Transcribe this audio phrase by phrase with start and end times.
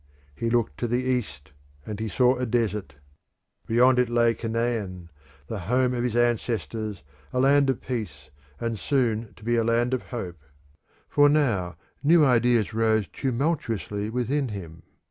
[0.33, 1.51] He looked to the east
[1.85, 2.95] and he saw a desert:
[3.67, 5.11] beyond it lay Canaan,
[5.45, 9.93] the home of his ancestors, a land of peace and soon to be a land
[9.93, 10.39] of hope.
[11.07, 14.81] For now new ideas rose tumultuously within him.